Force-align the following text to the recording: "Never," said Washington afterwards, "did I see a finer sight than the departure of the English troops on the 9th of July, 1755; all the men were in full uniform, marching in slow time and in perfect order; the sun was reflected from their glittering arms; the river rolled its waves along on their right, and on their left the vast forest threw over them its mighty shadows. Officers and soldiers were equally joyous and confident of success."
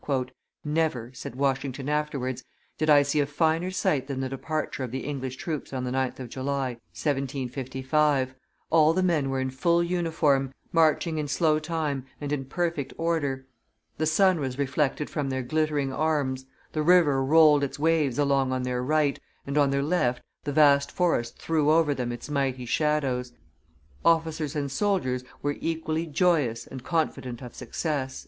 "Never," 0.65 1.11
said 1.13 1.35
Washington 1.35 1.87
afterwards, 1.87 2.43
"did 2.79 2.89
I 2.89 3.03
see 3.03 3.19
a 3.19 3.27
finer 3.27 3.69
sight 3.69 4.07
than 4.07 4.19
the 4.19 4.29
departure 4.29 4.83
of 4.83 4.89
the 4.89 5.01
English 5.05 5.35
troops 5.35 5.71
on 5.73 5.83
the 5.83 5.91
9th 5.91 6.19
of 6.19 6.27
July, 6.29 6.71
1755; 6.95 8.33
all 8.71 8.93
the 8.93 9.03
men 9.03 9.29
were 9.29 9.39
in 9.39 9.51
full 9.51 9.83
uniform, 9.83 10.55
marching 10.71 11.19
in 11.19 11.27
slow 11.27 11.59
time 11.59 12.07
and 12.19 12.31
in 12.31 12.45
perfect 12.45 12.93
order; 12.97 13.45
the 13.99 14.07
sun 14.07 14.39
was 14.39 14.57
reflected 14.57 15.07
from 15.07 15.29
their 15.29 15.43
glittering 15.43 15.93
arms; 15.93 16.47
the 16.71 16.81
river 16.81 17.23
rolled 17.23 17.63
its 17.63 17.77
waves 17.77 18.17
along 18.17 18.51
on 18.51 18.63
their 18.63 18.81
right, 18.81 19.19
and 19.45 19.55
on 19.55 19.69
their 19.69 19.83
left 19.83 20.23
the 20.45 20.51
vast 20.51 20.91
forest 20.91 21.37
threw 21.37 21.69
over 21.69 21.93
them 21.93 22.11
its 22.11 22.27
mighty 22.27 22.65
shadows. 22.65 23.33
Officers 24.03 24.55
and 24.55 24.71
soldiers 24.71 25.23
were 25.43 25.57
equally 25.61 26.07
joyous 26.07 26.65
and 26.65 26.83
confident 26.83 27.39
of 27.43 27.53
success." 27.53 28.19